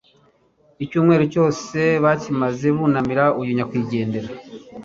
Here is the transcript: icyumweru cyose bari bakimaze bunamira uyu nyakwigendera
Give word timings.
icyumweru 0.83 1.23
cyose 1.33 1.77
bari 2.03 2.03
bakimaze 2.05 2.67
bunamira 2.77 3.25
uyu 3.39 3.51
nyakwigendera 3.57 4.29